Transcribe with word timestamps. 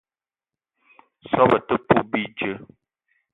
Soobo 1.31 1.57
te 1.67 1.75
poup 1.87 2.05
bidjeu. 2.11 2.57